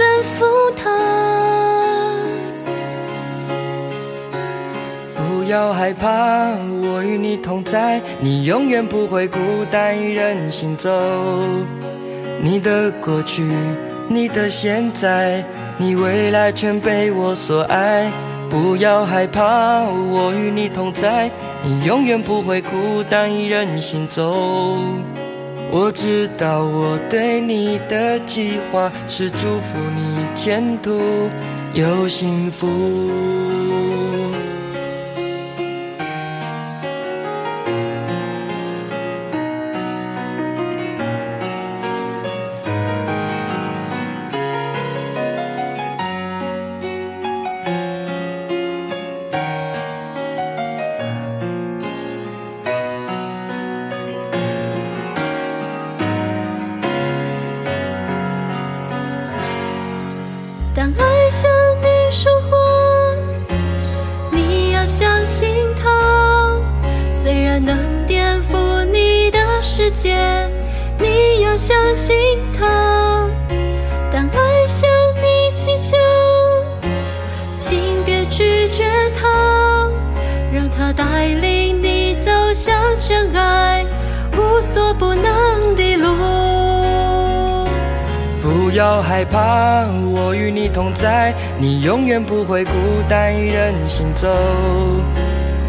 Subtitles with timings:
[0.00, 0.88] 你要顺服他。
[5.14, 6.08] 不要害怕，
[6.82, 9.38] 我与你同在，你永远不会孤
[9.70, 10.90] 单一人行走。
[12.42, 13.46] 你的过去，
[14.08, 15.44] 你的现在，
[15.76, 18.10] 你未来全被我所爱。
[18.48, 21.30] 不要害怕，我与你同在，
[21.62, 24.78] 你永远不会孤单一人行走。
[25.72, 30.90] 我知道我对你的计划是祝福你前途
[31.74, 33.99] 有幸福。
[80.92, 83.84] 带领你走向真爱
[84.36, 86.08] 无所不能的路。
[88.42, 92.72] 不要害怕，我与你同在，你永远不会孤
[93.08, 94.28] 单一人行走。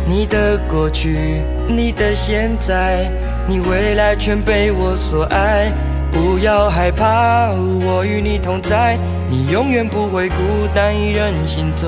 [0.08, 3.10] 你的过去，你的现在，
[3.48, 5.72] 你未来全被我所爱。
[6.12, 7.52] 不要害怕，
[7.86, 8.98] 我与你同在，
[9.30, 10.36] 你永远不会孤
[10.74, 11.88] 单一人行走。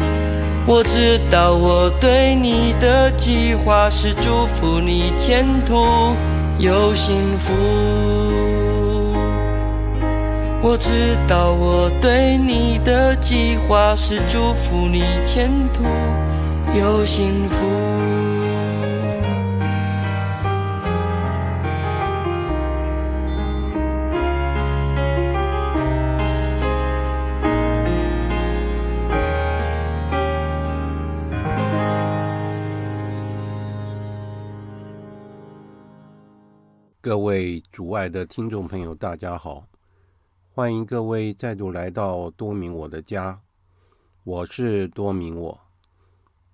[0.73, 5.75] 我知道我对你的计划是祝福你前途
[6.59, 7.51] 有幸福。
[10.61, 15.83] 我知道我对你的计划是祝福你前途
[16.79, 18.40] 有幸福。
[37.11, 39.67] 各位主外的听众朋友，大家好！
[40.53, 43.41] 欢迎各位再度来到多明我的家，
[44.23, 45.59] 我是多明我。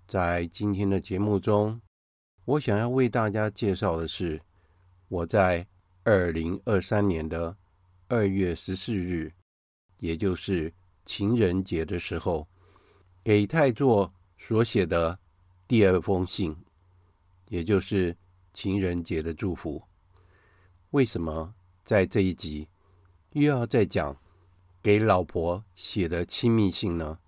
[0.08, 1.80] 在今天的节目中，
[2.44, 4.42] 我想要为大家介绍的是，
[5.10, 5.68] 我在
[6.04, 7.56] 二零二三年的
[8.08, 9.32] 二月十四日，
[10.00, 10.74] 也就是
[11.06, 12.48] 情人节的时候，
[13.24, 15.20] 给太座所写的
[15.68, 16.58] 第二封信，
[17.50, 18.18] 也就是
[18.54, 19.80] 情人节的祝福。
[20.92, 21.54] 为什么
[21.84, 22.70] 在这一集
[23.34, 24.18] 又要再讲
[24.82, 27.20] 给老婆写的亲密信呢？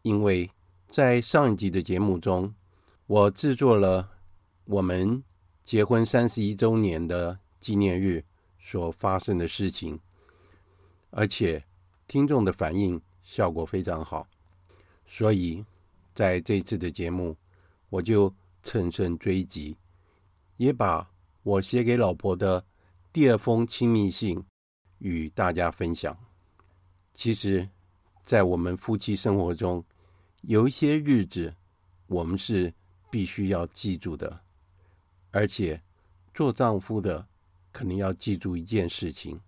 [0.00, 0.50] 因为
[0.88, 2.54] 在上一集的节目中，
[3.06, 4.12] 我制作了
[4.64, 5.22] 我们
[5.62, 8.24] 结婚三十一周年的纪念日
[8.58, 10.00] 所发生的事情，
[11.10, 11.62] 而且
[12.08, 14.26] 听众的反应效果非常好，
[15.04, 15.62] 所以
[16.14, 17.36] 在这次的节目，
[17.90, 19.76] 我就乘胜追击，
[20.56, 21.11] 也把。
[21.44, 22.64] 我写给老婆的
[23.12, 24.44] 第二封亲密信
[24.98, 26.16] 与大家分享。
[27.12, 27.68] 其实，
[28.24, 29.84] 在我们夫妻生活中，
[30.42, 31.52] 有一些日子
[32.06, 32.72] 我们是
[33.10, 34.40] 必须要记住的，
[35.32, 35.82] 而且
[36.32, 37.26] 做丈夫的
[37.72, 39.40] 肯定要记住一件事情：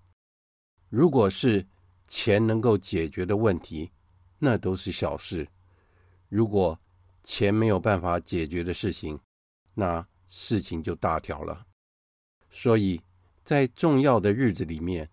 [0.88, 1.64] 如果是
[2.08, 3.92] 钱能够解决的问题，
[4.40, 5.46] 那都是小事；
[6.28, 6.78] 如果
[7.22, 9.20] 钱没有办法解决的事情，
[9.74, 11.64] 那事情就大条了。
[12.56, 13.00] 所以
[13.42, 15.10] 在重要的日子里面，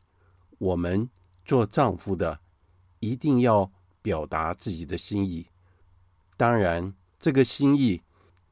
[0.60, 1.10] 我们
[1.44, 2.40] 做丈夫的
[3.00, 3.70] 一定要
[4.04, 5.48] 表达自己的心意。
[6.38, 8.00] 当然，这个心意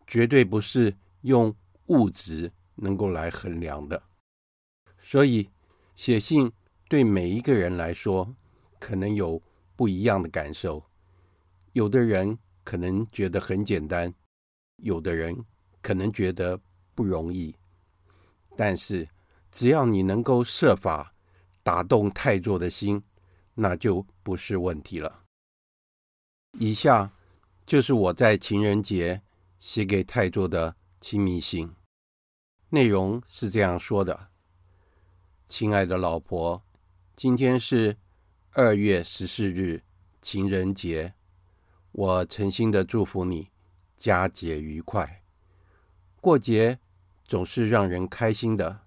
[0.08, 1.56] 绝对不是用
[1.86, 4.02] 物质能够来衡量的。
[5.00, 5.48] 所以，
[5.96, 6.52] 写信
[6.90, 8.36] 对每一个人来说，
[8.80, 9.40] 可能有
[9.76, 10.84] 不一样的感受。
[11.74, 14.12] 有的人可能觉得很简单，
[14.78, 15.46] 有的人
[15.80, 16.60] 可能觉得
[16.96, 17.56] 不容易。
[18.62, 19.08] 但是，
[19.50, 21.16] 只要你能够设法
[21.64, 23.02] 打动太座的心，
[23.54, 25.24] 那就不是问题了。
[26.60, 27.14] 以下
[27.66, 29.22] 就是我在情人节
[29.60, 31.74] 写给太座的亲密信，
[32.72, 34.28] 内容是这样说的
[35.48, 36.62] ：“亲爱的老婆，
[37.16, 37.96] 今天是
[38.52, 39.86] 二月十四日，
[40.22, 41.14] 情人节。
[41.94, 43.52] 我诚心的祝福你，
[43.96, 45.24] 佳节愉快。
[46.20, 46.78] 过节
[47.30, 48.80] 总是让人开心的，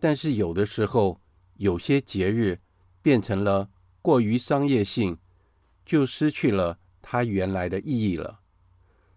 [0.00, 1.20] 但是有的时候，
[1.56, 2.60] 有些节日
[3.02, 3.68] 变成了
[4.00, 5.18] 过于商业性，
[5.84, 8.40] 就失去了它原来的意义了。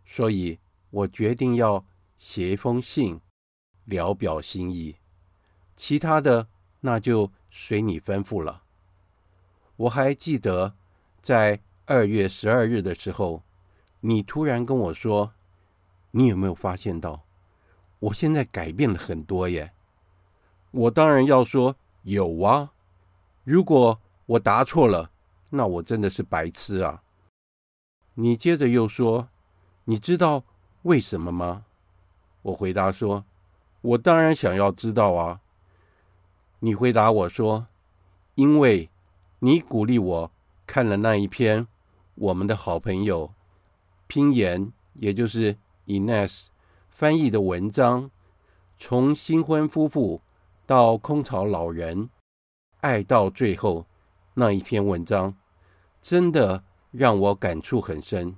[0.04, 0.60] 所以
[0.90, 1.86] 我决定要
[2.18, 3.22] 写一封信，
[3.86, 4.98] 聊表心意。
[5.78, 6.50] 其他的
[6.82, 8.64] 那就随你吩咐了。
[9.78, 10.76] 我还记得
[11.22, 13.44] 在二月十二日的时候，
[14.02, 15.34] 你突然跟我说
[16.12, 17.22] ：“你有没有发现到？”
[18.06, 19.74] 我现在改变了很多耶！
[20.70, 22.74] 我当然要说有啊。
[23.44, 25.10] 如果我答错了，
[25.50, 27.02] 那我真的是白痴啊。
[28.14, 29.30] 你接着又说
[29.86, 30.44] ：“你知道
[30.84, 31.66] 为什么吗？”
[32.44, 33.26] 我回答说
[33.82, 35.42] ：“我当然想要知道啊。”
[36.60, 37.68] 你回答我说
[38.36, 38.90] ：“因为
[39.40, 40.32] 你鼓励我
[40.68, 41.68] 看了那一篇
[42.14, 43.34] 我们的好朋友
[44.06, 46.48] 拼言，也就是 Ines。”
[46.96, 48.10] 翻译的文章，
[48.78, 50.22] 从新婚夫妇
[50.66, 52.10] 到空巢老人，
[52.80, 53.86] 爱到最后
[54.36, 55.36] 那一篇文章，
[56.02, 58.38] 真的让我感触很深。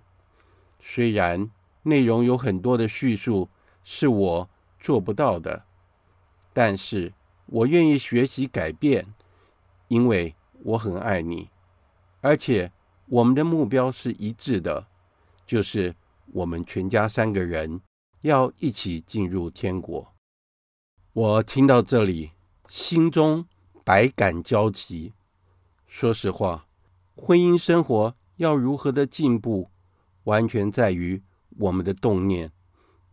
[0.79, 1.51] 虽然
[1.83, 3.47] 内容有很多的叙述
[3.83, 4.49] 是我
[4.79, 5.65] 做不到的，
[6.51, 7.13] 但是
[7.45, 9.13] 我愿意学习改变，
[9.87, 10.33] 因为
[10.63, 11.51] 我很爱你，
[12.21, 12.71] 而且
[13.05, 14.87] 我们的目标是一致的，
[15.45, 15.93] 就是
[16.33, 17.81] 我们全家三个人。
[18.27, 20.13] 要一起进入天国。
[21.13, 22.31] 我听到这里，
[22.67, 23.45] 心中
[23.85, 25.13] 百感交集。
[25.85, 26.67] 说实话，
[27.15, 29.71] 婚姻生活要如何的进步，
[30.25, 31.23] 完全在于
[31.57, 32.51] 我们的动念，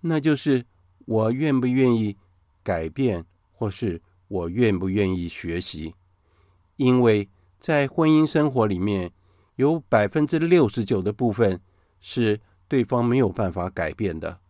[0.00, 0.66] 那就是
[1.06, 2.17] 我愿不愿意
[2.64, 5.94] 改变，或是我愿不愿意学习。
[6.76, 7.28] 因为
[7.60, 9.12] 在婚姻生活里面，
[9.55, 11.60] 有百分之六十九的部分
[12.00, 14.40] 是对方没有办法改变的。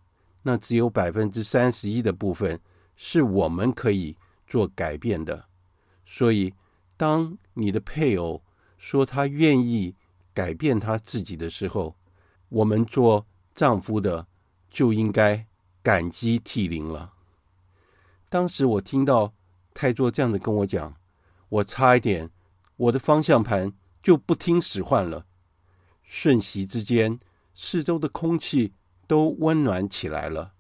[0.47, 2.61] 那只有百分之三十一的部分
[2.95, 5.47] 是我们可以做改变的，
[6.05, 6.55] 所以
[6.97, 8.43] 当你的配偶
[8.77, 9.95] 说他愿意
[10.35, 11.97] 改变他自己的时候，
[12.51, 14.27] 我们做丈夫的
[14.69, 15.47] 就应该
[15.83, 17.15] 感激涕零了。
[18.29, 19.33] 当时我听到
[19.73, 20.95] 太座这样子跟我讲，
[21.49, 22.31] 我差一点
[22.77, 23.73] 我的方向盘
[24.03, 25.25] 就不听使唤了，
[26.03, 27.19] 瞬息之间，
[27.55, 28.75] 四周的空气。
[29.07, 30.55] 都温暖起来了，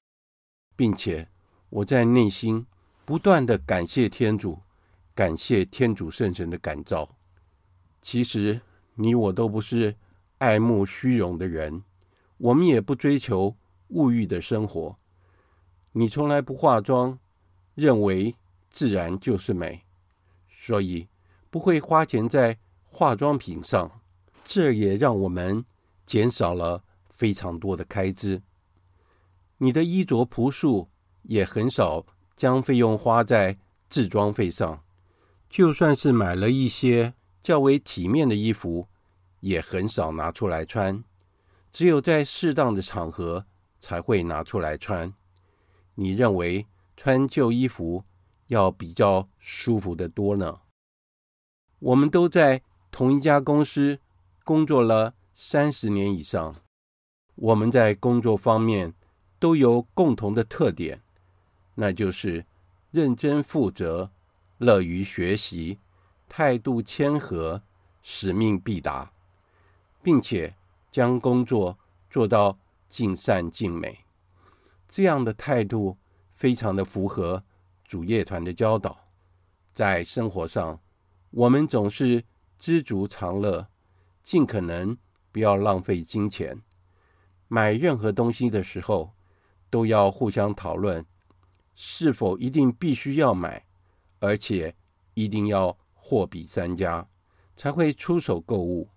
[0.76, 1.28] 并且
[1.70, 2.66] 我在内心
[3.04, 4.60] 不断的感谢天主，
[5.14, 7.08] 感谢天主圣神的感召。
[8.00, 8.60] 其实
[8.94, 9.96] 你我都不是
[10.38, 11.82] 爱慕虚荣的人，
[12.36, 13.56] 我们也不追求
[13.88, 14.96] 物欲的生活。
[15.92, 17.18] 你从来不化妆，
[17.74, 18.36] 认为
[18.68, 19.84] 自然就是美，
[20.48, 21.08] 所以
[21.50, 24.00] 不会花钱在化妆品上。
[24.44, 25.64] 这也让我们
[26.04, 26.84] 减少了。
[27.14, 28.42] 非常多的开支，
[29.58, 30.90] 你的衣着朴素，
[31.22, 32.04] 也很少
[32.34, 33.56] 将费用花在
[33.88, 34.82] 制装费上。
[35.48, 38.88] 就算是买了一些较为体面的衣服，
[39.38, 41.04] 也很少拿出来穿，
[41.70, 43.46] 只有在适当的场合
[43.78, 45.14] 才会拿出来穿。
[45.94, 46.66] 你认为
[46.96, 48.02] 穿旧衣服
[48.48, 50.62] 要比较舒服得多呢？
[51.78, 54.00] 我们都在同一家公司
[54.42, 56.56] 工作了三十年以上。
[57.36, 58.94] 我们在工作方面
[59.38, 61.02] 都有共同的特点，
[61.74, 62.46] 那就是
[62.90, 64.10] 认真负责、
[64.58, 65.78] 乐于学习、
[66.28, 67.62] 态度谦和、
[68.02, 69.12] 使命必达，
[70.02, 70.54] 并且
[70.90, 74.04] 将工作做到尽善尽美。
[74.88, 75.96] 这样的态度
[76.34, 77.42] 非常的符合
[77.84, 79.00] 主业团的教导。
[79.72, 80.80] 在生活上，
[81.30, 82.22] 我们总是
[82.56, 83.66] 知足常乐，
[84.22, 84.96] 尽可能
[85.32, 86.62] 不要浪费金钱。
[87.48, 89.14] 买任何东西的时候，
[89.70, 91.04] 都要互相讨论
[91.74, 93.64] 是否一定必须要买，
[94.20, 94.74] 而且
[95.14, 97.06] 一定要货比三家，
[97.56, 98.88] 才会出手购物。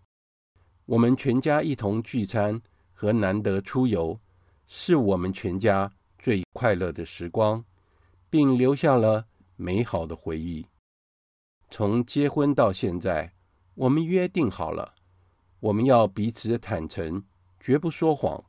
[0.86, 2.62] 我们全家一同聚餐
[2.94, 4.20] 和难得出游，
[4.68, 7.64] 是我们全家最快乐的时光，
[8.30, 9.26] 并留下了
[9.56, 10.66] 美好的回忆。
[11.70, 13.34] 从结婚到现在，
[13.76, 14.94] 我们约定好了，
[15.60, 17.24] 我们要彼此坦诚，
[17.68, 18.46] 绝不说谎。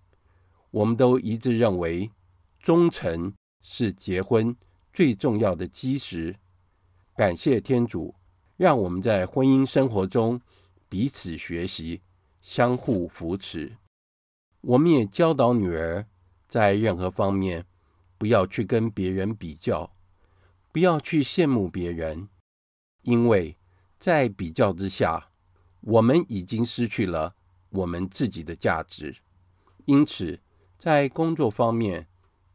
[0.70, 2.12] 我们都一致认为，
[2.60, 4.54] 忠诚是结婚
[4.92, 6.36] 最重要的基石。
[7.16, 8.14] 感谢天主，
[8.56, 10.40] 让我们在婚姻生活中
[10.88, 12.00] 彼此学习，
[12.40, 13.76] 相互扶持。
[14.60, 16.06] 我们也教导女儿，
[16.46, 17.66] 在任何方面
[18.16, 19.96] 不要去跟别人比较，
[20.70, 22.28] 不要去羡慕别人，
[23.02, 23.56] 因为
[23.98, 25.32] 在比较之下，
[25.80, 27.34] 我们已经失去了
[27.70, 29.16] 我们自己的价值。
[29.86, 30.40] 因此，
[30.76, 32.08] 在工作方面，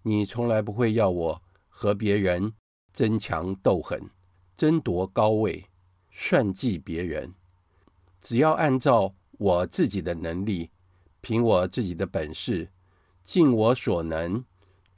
[0.03, 2.53] 你从来不会要我和别人
[2.91, 4.09] 争强斗狠、
[4.55, 5.65] 争夺高位、
[6.11, 7.33] 算计别人。
[8.21, 10.69] 只要按照我自己的能力，
[11.21, 12.71] 凭我自己的本事，
[13.23, 14.45] 尽我所能，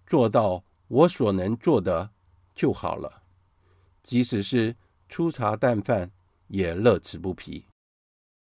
[0.06, 2.12] 做到我所能做的
[2.54, 3.24] 就好了。
[4.04, 4.76] 即使是
[5.10, 6.12] 粗茶淡饭，
[6.48, 7.66] 也乐此不疲。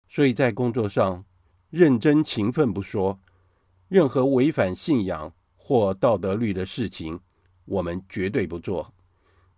[0.08, 1.26] 所以在工作上，
[1.70, 3.20] 认真勤奋不说。
[3.88, 7.20] 任何违反信仰或道德律的事情，
[7.66, 8.94] 我们绝对不做。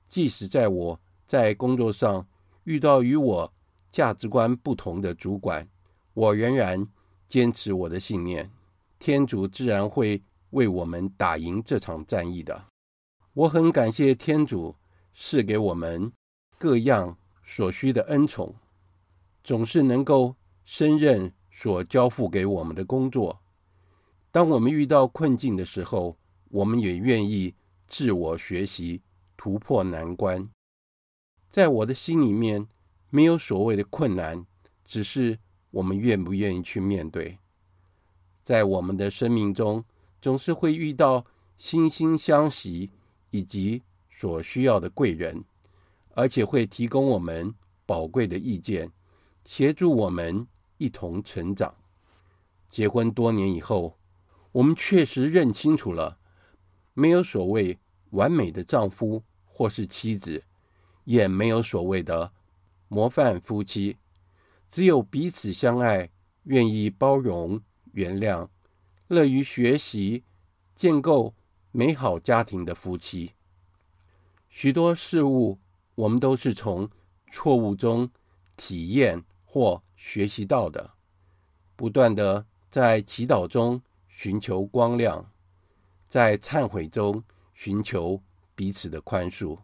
[0.07, 2.25] 即使在我在工作上
[2.63, 3.53] 遇到与我
[3.89, 5.67] 价值观不同的主管，
[6.13, 6.85] 我仍然
[7.27, 8.49] 坚持我的信念。
[8.99, 12.65] 天主自然会为我们打赢这场战役的。
[13.33, 14.75] 我很感谢天主
[15.13, 16.11] 赐给我们
[16.57, 18.55] 各样所需的恩宠，
[19.43, 23.39] 总是能够胜任所交付给我们的工作。
[24.31, 26.17] 当我们遇到困境的时候，
[26.49, 27.53] 我们也愿意
[27.85, 29.01] 自我学习，
[29.35, 30.49] 突破难关。
[31.49, 32.65] 在我的心里面，
[33.09, 34.45] 没有所谓的困难，
[34.85, 35.37] 只是
[35.69, 37.37] 我们愿不愿意去面对。
[38.41, 39.83] 在我们的生命中，
[40.21, 41.25] 总是会遇到
[41.59, 42.89] 惺惺相惜
[43.29, 45.43] 以及所需要的贵人，
[46.15, 47.53] 而且会提供我们
[47.85, 48.91] 宝贵的意见，
[49.45, 50.47] 协助我们
[50.81, 51.75] 一同成长。
[52.67, 53.99] 结婚多年以后，
[54.51, 56.17] 我们确实认清楚了，
[56.95, 60.43] 没有所谓完美的丈夫或是妻子，
[61.03, 62.33] 也没有所谓的
[62.87, 63.97] 模范夫妻，
[64.71, 66.09] 只有彼此相爱、
[66.45, 67.61] 愿意包容、
[67.91, 68.49] 原谅、
[69.07, 70.23] 乐于学习、
[70.73, 71.35] 建构
[71.71, 73.33] 美好家庭的夫妻。
[74.49, 75.59] 许多事物，
[75.93, 76.89] 我们都是从
[77.31, 78.09] 错误中
[78.57, 80.93] 体验或学习到的，
[81.75, 83.83] 不断地在祈祷中。
[84.07, 85.31] 寻求光亮，
[86.07, 87.23] 在忏悔中
[87.55, 88.21] 寻求
[88.53, 89.57] 彼此的宽恕。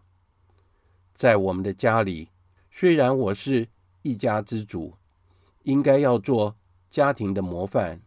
[1.13, 2.29] 在我们的家里，
[2.71, 3.67] 虽然我是
[4.01, 4.95] 一家之主，
[5.63, 6.55] 应该要做
[6.89, 8.01] 家庭的模范，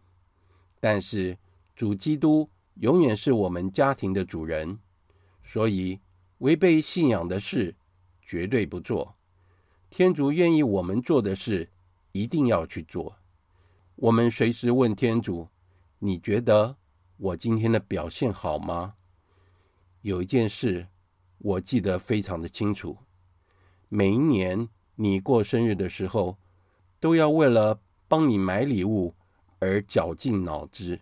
[0.81, 1.37] 但是
[1.73, 4.79] 主基督永远是我们家庭的主人，
[5.43, 6.01] 所以
[6.39, 7.75] 违背信仰的事
[8.21, 9.15] 绝对不做。
[9.89, 11.69] 天主愿意我们做的事，
[12.11, 13.17] 一定要去做。
[13.95, 15.49] 我们随时问天主。
[16.03, 16.77] 你觉得
[17.17, 18.95] 我今天的表现好吗？
[20.01, 20.87] 有一件事
[21.37, 22.97] 我记得非常的清楚。
[23.87, 26.39] 每一年你过生日的时候，
[26.99, 29.13] 都要为了帮你买礼物
[29.59, 31.01] 而绞尽脑汁。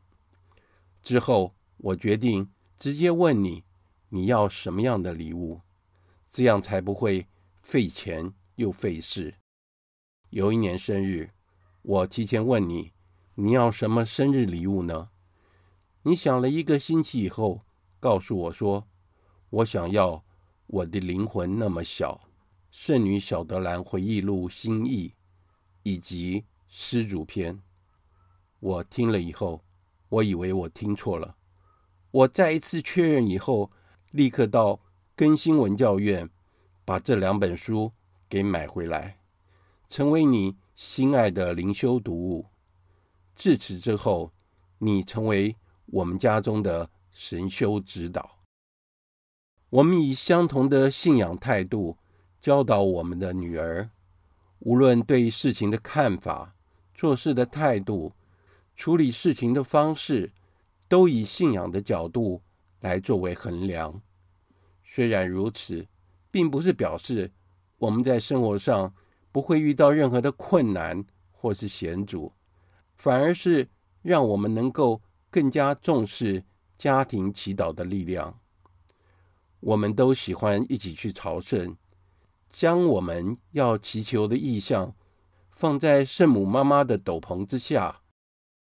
[1.01, 3.63] 之后我决定直接问你，
[4.09, 5.61] 你要什么样的礼物，
[6.29, 7.25] 这样才不会
[7.61, 9.38] 费钱又费事。
[10.31, 11.31] 有一年生日，
[11.81, 12.93] 我提前问你。
[13.33, 15.09] 你要什么生日礼物呢？
[16.03, 17.61] 你想了一个星期以后，
[17.99, 18.87] 告诉我说
[19.49, 20.23] ：“我想要
[20.67, 22.27] 我的灵魂那么小，
[22.69, 25.13] 圣女小德兰回忆录新译
[25.83, 27.61] 以及施主篇。”
[28.59, 29.63] 我听了以后，
[30.09, 31.37] 我以为我听错了。
[32.11, 33.71] 我再一次确认以后，
[34.11, 34.81] 立刻到
[35.15, 36.29] 更新文教院
[36.83, 37.93] 把这两本书
[38.27, 39.18] 给买回来，
[39.89, 42.45] 成为你心爱的灵修读物。
[43.35, 44.31] 自此之后，
[44.77, 45.55] 你成为
[45.87, 48.39] 我们家中的神修指导。
[49.71, 51.97] 我们以相同的信仰态度
[52.39, 53.89] 教导我们的女儿，
[54.59, 56.55] 无论对事情的看法、
[56.93, 58.13] 做事的态度、
[58.75, 60.31] 处理事情的方式，
[60.87, 62.43] 都以信仰的角度
[62.79, 63.99] 来作为衡量。
[64.83, 65.87] 虽然如此，
[66.29, 67.31] 并不是表示
[67.77, 68.93] 我们在生活上
[69.31, 72.31] 不会遇到任何的困难或是险阻。
[72.95, 73.69] 反而是
[74.01, 76.43] 让我们能够更加重视
[76.75, 78.39] 家庭祈祷的力量。
[79.61, 81.77] 我们都喜欢一起去朝圣，
[82.49, 84.93] 将我们要祈求的意向
[85.51, 88.01] 放在圣母妈妈的斗篷之下，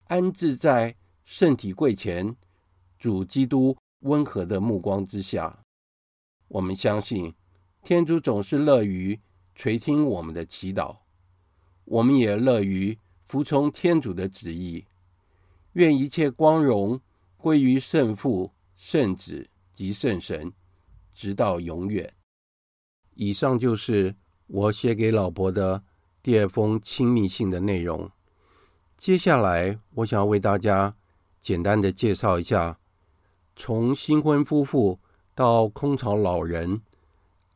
[0.06, 2.36] 安置在圣体柜前，
[2.98, 5.64] 主基督温和的目光之下。
[6.48, 7.34] 我们相信
[7.84, 9.20] 天主总是乐于
[9.62, 10.98] 垂听我们的祈祷，
[11.86, 14.88] 我们也乐于服从天主的旨意。
[15.74, 17.00] 愿一切光荣
[17.38, 20.52] 归于圣父、圣子及圣神，
[21.14, 22.12] 直到永远。
[23.14, 24.16] 以上就是
[24.48, 25.84] 我写给老伯的
[26.24, 28.10] 第二封亲密信的内容。
[28.98, 30.96] 接下来，我想为大家
[31.40, 32.80] 简单的介绍一下，
[33.56, 35.00] 从新婚夫妇
[35.36, 36.82] 到空巢老人，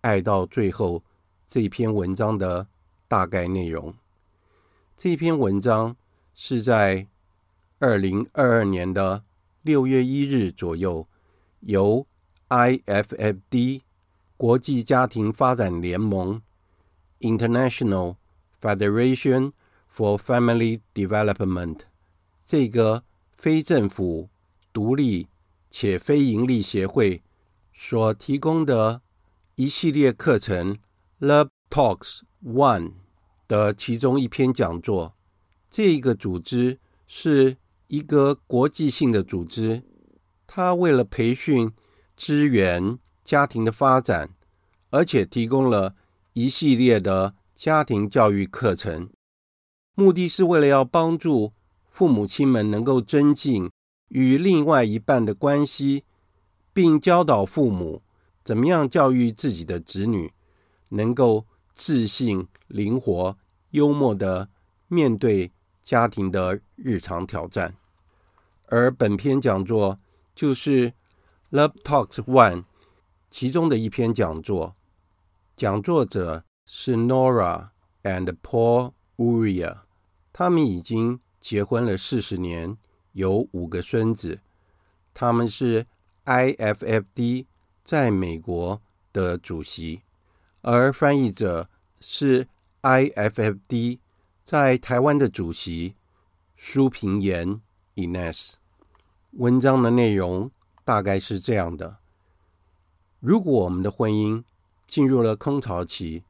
[0.01, 1.03] 爱到最后
[1.47, 2.67] 这篇文章的
[3.07, 3.93] 大概内容。
[4.97, 5.95] 这篇文章
[6.33, 7.07] 是在
[7.79, 9.23] 二零二二年的
[9.61, 11.07] 六月一日左右，
[11.61, 12.07] 由
[12.49, 13.81] IFFD
[14.37, 16.41] 国际家庭发展联盟
[17.19, 18.15] International
[18.61, 19.51] Federation
[19.93, 21.79] for Family Development
[22.45, 23.03] 这个
[23.35, 24.29] 非政府、
[24.71, 25.27] 独立
[25.69, 27.21] 且非营利协会
[27.73, 29.01] 所提供的
[29.55, 30.77] 一系列课程
[31.19, 32.93] Love Talks One
[33.47, 35.15] 的其中一篇讲座。
[35.71, 37.55] 这个组织是
[37.87, 39.83] 一个国际性的组织，
[40.45, 41.71] 它为了培训、
[42.17, 44.31] 支援家庭的发展，
[44.89, 45.95] 而且提供了
[46.33, 49.09] 一系列的家庭教育课程，
[49.93, 51.53] 目的是为了要帮助
[51.89, 53.71] 父母亲们能够增进
[54.09, 56.03] 与另外一半的关系，
[56.73, 58.01] 并教导父母
[58.43, 60.33] 怎么样教育自己的子女，
[60.95, 63.37] 能够自信、灵活、
[63.71, 64.49] 幽默地
[64.87, 65.51] 面对
[65.83, 67.75] 家庭的日常挑战，
[68.67, 69.99] 而本篇讲座
[70.33, 70.91] 就是
[71.51, 72.61] 《Love Talks One》
[73.29, 74.75] 其中的一篇讲座。
[75.55, 77.69] 讲座者是 Nora
[78.03, 79.79] and Paul Uria，
[80.33, 82.77] 他们已经结婚了四十年，
[83.11, 84.39] 有五个孙子。
[85.13, 85.85] 他们是
[86.25, 87.45] IFFD
[87.83, 88.81] 在美国
[89.13, 90.01] 的主席，
[90.67, 91.69] 而翻译者
[92.01, 92.47] 是
[92.81, 93.99] IFFD。
[94.43, 95.95] 在台湾的主席
[96.55, 97.61] 苏平言
[97.95, 98.53] Ines，
[99.31, 100.51] 文章的内容
[100.83, 101.97] 大概是这样的：
[103.19, 104.43] 如果我们的婚姻
[104.85, 106.23] 进入了空巢期，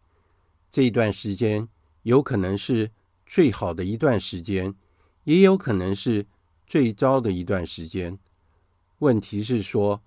[0.71, 1.67] 这一段时间
[2.04, 2.91] 有可能是
[3.26, 4.74] 最好的一段时间，
[5.26, 6.26] 也有可能是
[6.65, 8.17] 最糟的一段时间。
[9.00, 10.02] 问题是说，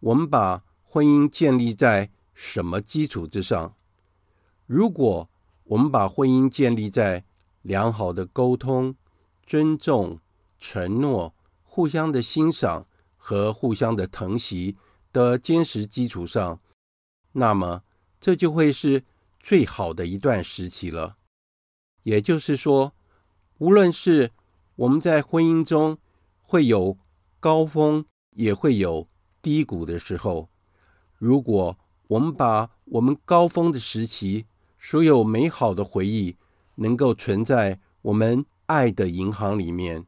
[0.00, 3.74] 我们把婚姻建立在什么基础之上？
[4.66, 5.30] 如果
[5.64, 7.24] 我们把婚姻建立在
[7.62, 8.96] 良好的沟通、
[9.46, 10.20] 尊重、
[10.58, 14.76] 承诺、互相的欣赏和互相的疼惜
[15.12, 16.60] 的坚实基础上，
[17.32, 17.82] 那么
[18.20, 19.04] 这就会是
[19.40, 21.16] 最好的一段时期了。
[22.02, 22.94] 也就是说，
[23.58, 24.32] 无论是
[24.76, 25.98] 我们在婚姻中
[26.42, 26.98] 会有
[27.40, 29.08] 高峰，也会有
[29.40, 30.50] 低谷的时候，
[31.16, 31.78] 如果
[32.14, 34.46] 我们把我们高峰的时期
[34.78, 36.36] 所有美好的回忆，
[36.76, 40.06] 能够存在我们爱的银行里面。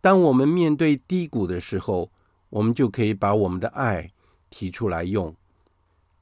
[0.00, 2.12] 当我们面对低谷的时候，
[2.50, 4.12] 我们就可以把我们的爱
[4.50, 5.34] 提出来用，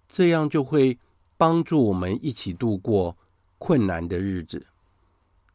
[0.08, 0.98] 这样就会
[1.36, 3.18] 帮助我们一起度过
[3.58, 4.66] 困难的日子。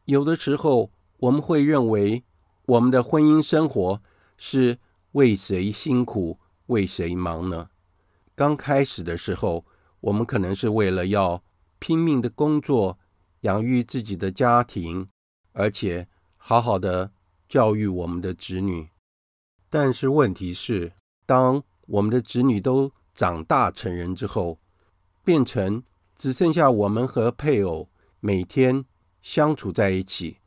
[0.06, 2.24] 有的时候，我们会认为
[2.68, 4.00] 我们的婚姻生活
[4.38, 4.78] 是
[5.14, 7.70] 为谁辛苦为谁忙呢？
[8.36, 9.66] 刚开始的时候，
[10.02, 11.44] 我们可能是为了要
[11.80, 13.00] 拼命的工作。
[13.44, 15.10] 养育自己的家庭，
[15.52, 17.12] 而且好好的
[17.46, 18.88] 教育我们的子女。
[19.70, 20.94] 但是问题是，
[21.26, 24.62] 当我们的子女都长大成人之后，
[25.26, 25.84] 变成
[26.16, 27.90] 只剩下我们和配偶
[28.22, 28.86] 每天
[29.22, 30.38] 相处在一起，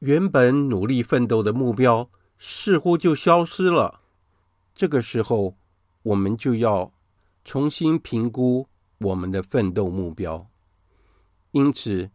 [0.00, 4.00] 原本努力奋斗的目标似乎就消失了。
[4.74, 5.56] 这个时候，
[6.02, 6.92] 我们就要
[7.44, 10.46] 重新评估我们的奋斗目标。
[11.52, 12.10] 因此，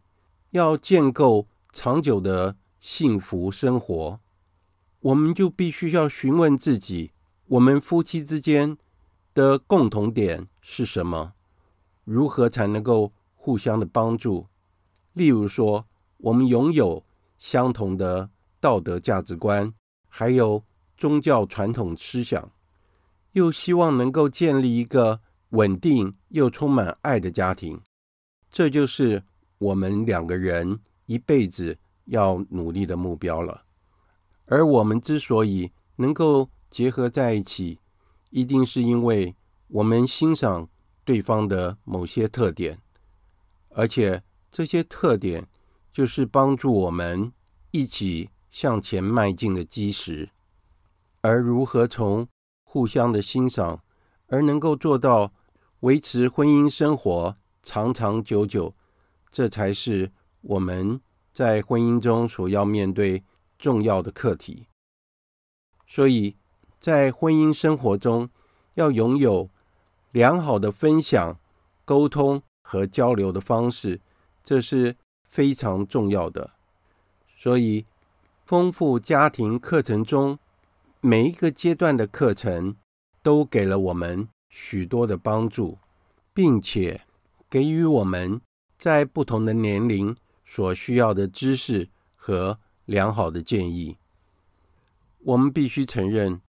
[0.50, 4.20] 要建构长久的幸福生活，
[5.00, 7.12] 我们就必须要询问自己：
[7.48, 8.78] 我们夫妻之间
[9.34, 11.34] 的共同点是什么？
[12.04, 14.46] 如何才能够互相的帮助？
[15.12, 15.86] 例如说，
[16.18, 17.04] 我们拥有
[17.38, 19.74] 相同的道德价值观，
[20.08, 20.62] 还有
[20.96, 22.50] 宗教传统思想，
[23.36, 25.20] 又希望能够建立一个
[25.50, 27.80] 稳定又充满爱的家庭，
[28.50, 29.22] 这就是。
[29.58, 33.64] 我们两个人一辈子要努力的目标了，
[34.44, 37.80] 而我们之所以能够结合在一起，
[38.28, 39.34] 一定是因为
[39.68, 40.68] 我们欣赏
[41.06, 42.78] 对方的某些特点，
[43.70, 44.22] 而且
[44.52, 45.48] 这些特点
[45.90, 47.32] 就是帮助我们
[47.70, 50.28] 一起向前迈进的基石。
[51.22, 52.28] 而如何从
[52.76, 53.82] 互相的欣赏
[54.26, 55.32] 而能够做到
[55.80, 58.74] 维持婚姻生活长长久久，
[59.30, 60.12] 这才是
[60.42, 61.00] 我们
[61.32, 63.24] 在婚姻中所要面对
[63.58, 64.66] 重要的课题。
[65.86, 66.36] 所以，
[66.78, 68.28] 在婚姻生活中，
[68.74, 69.48] 要拥有
[70.12, 71.40] 良好的分享、
[71.86, 74.02] 沟通和交流的方式，
[74.44, 76.50] 这是非常重要的。
[77.38, 77.86] 所以，
[78.44, 80.38] 丰富家庭课程中
[81.08, 82.74] 每一个阶段的课程，
[83.22, 85.78] 都给了我们许多的帮助，
[86.34, 87.02] 并且
[87.48, 88.40] 给予我们
[88.76, 93.98] 在不同的年龄所需要的知识和良好的建议。
[95.20, 96.40] 我们必须承认，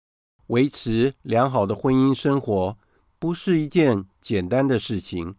[0.47, 2.75] 维持良好的婚姻生活
[3.19, 5.35] 不是一件简单的事情，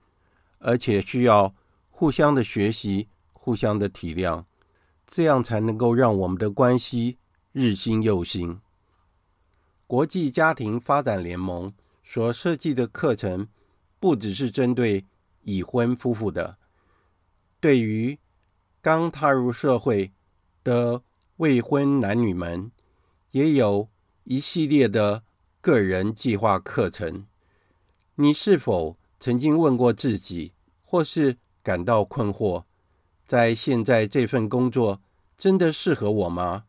[0.61, 1.53] 而且需要
[1.91, 4.45] 互相的学习、互相的体谅，
[5.09, 7.19] 这样才能够让我们的关系
[7.51, 8.61] 日新又新。
[9.89, 11.73] 国际家庭发展联盟
[12.05, 13.49] 所设计的课程，
[13.99, 15.07] 不只是针对
[15.45, 16.59] 已婚夫妇的，
[17.59, 18.19] 对于
[18.83, 20.13] 刚踏入社会
[20.63, 21.03] 的
[21.39, 22.71] 未婚男女们，
[23.31, 23.89] 也有
[24.25, 25.23] 一系列的
[25.63, 27.25] 个人计划课程。
[28.17, 30.53] 你是否曾经问过自己，
[30.85, 32.65] 或是感到困惑，
[33.27, 35.01] 在现在这份工作
[35.39, 36.65] 真的适合我吗？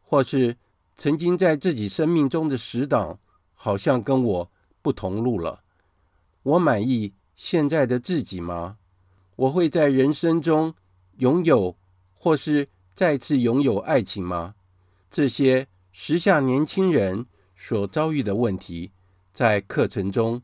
[0.00, 0.56] 或是，
[0.98, 3.18] 曾经在自己生命中的死党，
[3.54, 5.62] 好像跟我不同路了。
[6.42, 8.78] 我满意现在的自己吗？
[9.36, 10.74] 我会在人生中
[11.18, 11.76] 拥有，
[12.14, 14.54] 或是再次拥有爱情吗？
[15.10, 18.92] 这些时下年轻人所遭遇的问题，
[19.34, 20.40] 在课程中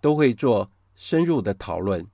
[0.00, 2.06] 都会做深入的讨论，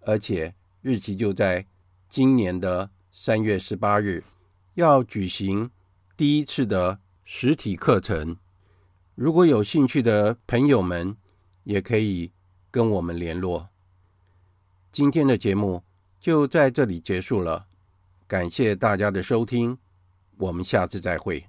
[0.00, 1.64] 而且日期就在
[2.08, 4.24] 今年的三月十八日，
[4.74, 5.70] 要举行
[6.16, 6.98] 第一次的。
[7.30, 8.38] 实体课程，
[9.14, 11.14] 如果有兴趣的朋友们，
[11.64, 12.32] 也可以
[12.70, 13.68] 跟我们联络。
[14.90, 15.84] 今天的节目
[16.18, 17.66] 就在这里结束了，
[18.26, 19.76] 感谢大家的收听，
[20.38, 21.44] 我们下次再会。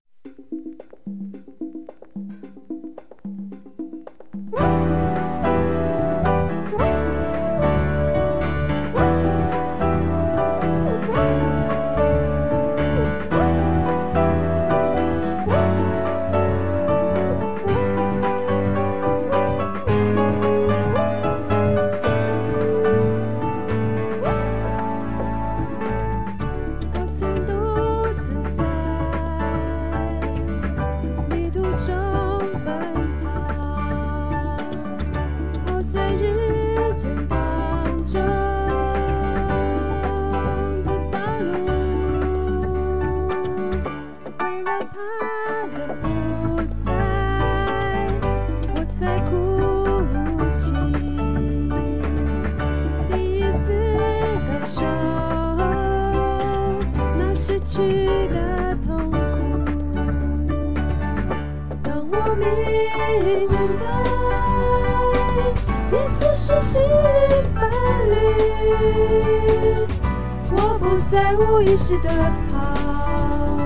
[71.09, 72.09] 在无意识的
[72.51, 73.57] 跑，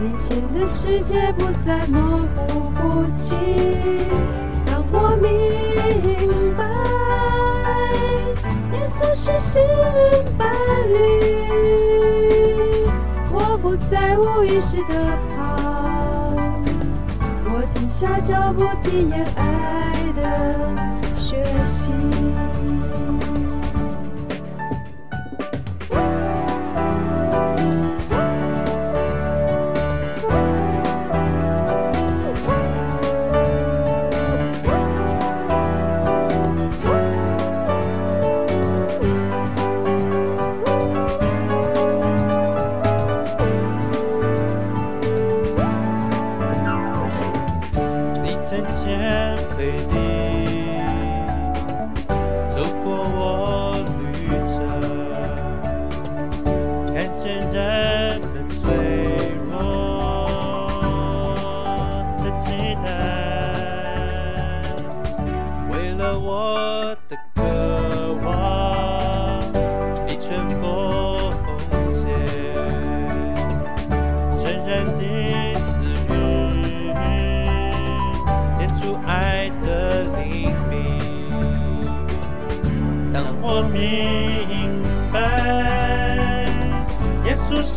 [0.00, 3.36] 眼前的世界不再模糊不清。
[4.64, 5.28] 当我明
[6.56, 6.64] 白，
[8.78, 10.48] 耶稣是心灵伴
[10.88, 10.94] 侣，
[13.32, 15.36] 我不再无意识的跑，
[17.46, 20.22] 我停下脚步，体验爱的
[21.16, 21.92] 学习。
[48.68, 50.25] 是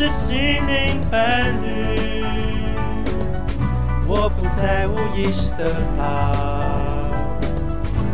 [0.09, 2.23] 心灵伴侣，
[4.07, 6.01] 我不再无意识的跑，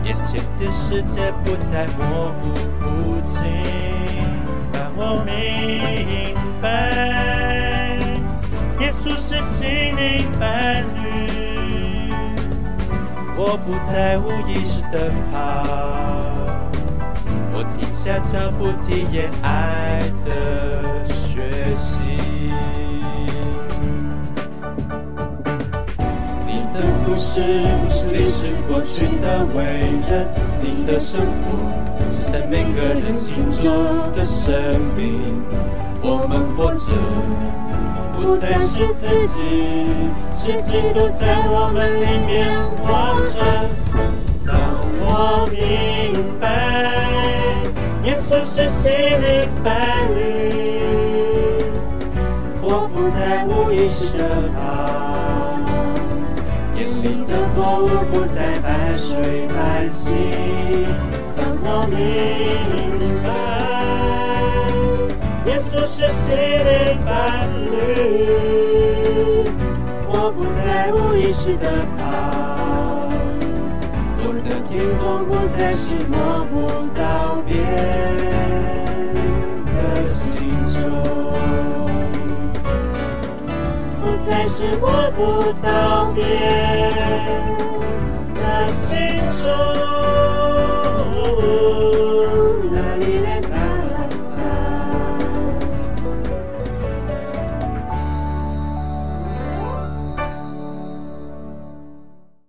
[0.03, 3.43] 眼前的世界不再模糊不清。
[4.71, 7.97] 当我明白，
[8.79, 12.13] 耶稣是心灵伴侣，
[13.37, 15.33] 我不再无意识的跑。
[17.57, 20.84] 我停下脚步，体验爱的
[27.05, 27.41] 不是
[27.83, 29.63] 不是历史过去的伟
[30.09, 30.27] 人，
[30.59, 31.55] 你的生活
[32.11, 33.71] 是在每个人心中
[34.13, 34.53] 的生
[34.97, 35.21] 命。
[36.01, 36.95] 我们活着
[38.13, 39.85] 不再是自己，
[40.35, 42.85] 是基督在我们里面活
[43.21, 43.35] 着。
[44.45, 44.57] 当
[44.99, 45.57] 我明
[46.39, 46.43] 白。
[48.03, 49.73] 耶稣是心灵伴
[50.15, 50.19] 侣，
[52.61, 54.61] 我不再无意识地跑，
[56.75, 60.13] 眼里的薄雾不再白水白皙。
[61.35, 61.95] 当我明
[63.23, 63.27] 白，
[65.51, 67.73] 耶稣是心灵伴侣，
[70.07, 71.65] 我不再无意识地
[71.97, 72.03] 跑。
[74.67, 76.53] 天空不再是摸不
[76.93, 77.55] 到边
[84.27, 86.25] 再是摸不到边
[88.33, 88.97] 的心
[89.43, 89.85] 中，